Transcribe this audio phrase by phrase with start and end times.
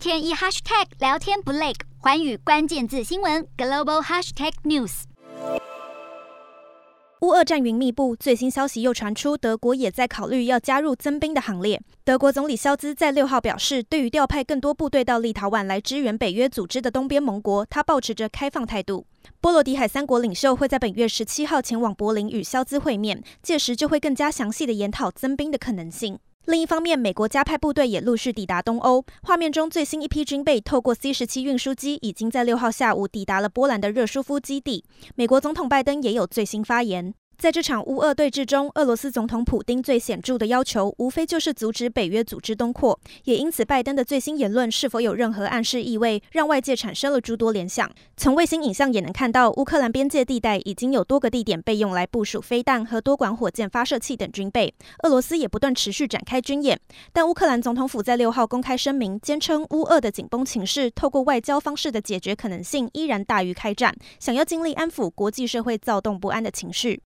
[0.00, 5.02] 天一 hashtag 聊天不累，寰宇关键字新闻 global hashtag news。
[7.20, 11.78] 乌俄战云密布，最新消息又传出，德国也在考虑要加入增兵的行列。
[12.02, 19.04] 德国总理肖兹在六号表示，对于调派更多部队到立陶宛来支援北约组织的东边盟国，他抱持着开放态度。
[19.42, 26.18] 波罗的海三国领袖会在本月十七号前往柏林与肖兹会面，届时就会更加详细的研讨增兵的可能性。
[26.50, 29.04] 另一方面，美国加派部队也陆续抵达东欧。
[29.22, 34.84] 画面中最新一批军备透过 C 十七运输机，已经在六号下午抵达了波兰的热舒夫基地。
[35.14, 37.14] 美国总统拜登也有最新发言。
[37.40, 43.00] 在这场乌俄对峙中，俄罗斯总统普丁最显著的要求，无非就是阻止北约组织东扩。
[43.24, 47.90] 也因此，拜登的最新言论是否有任何暗示意味，让外界产生了诸多联想。
[48.14, 54.74] 从卫星影像也能看到，乌克兰边界地带已经有多个地点被用来部署飞弹和多管火箭发射器等军备。
[55.04, 56.78] 俄罗斯也不断持续展开军演，
[57.10, 66.98] 但乌克兰总统府在六号公开声明，坚称乌俄的紧绷情势，透过外交方式的解决可能性依然大于开战，想要尽力安抚国际社会躁动不安的情绪。